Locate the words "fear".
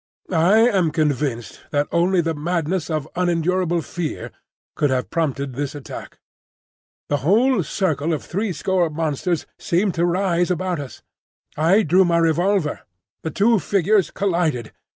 3.83-4.31